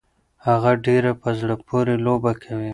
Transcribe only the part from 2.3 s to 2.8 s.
کوي.